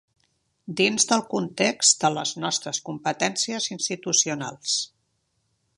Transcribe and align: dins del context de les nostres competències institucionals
dins 0.79 1.03
del 1.11 1.21
context 1.33 2.05
de 2.05 2.11
les 2.15 2.33
nostres 2.45 2.81
competències 2.89 3.69
institucionals 3.77 4.79